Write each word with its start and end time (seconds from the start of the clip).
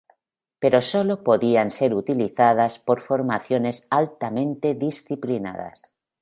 Pero 0.57 0.81
solo 0.81 1.23
podían 1.23 1.69
ser 1.69 1.93
utilizadas 1.93 2.79
por 2.79 3.01
formaciones 3.03 3.85
altamente 3.91 4.73
disciplinadas. 4.73 5.93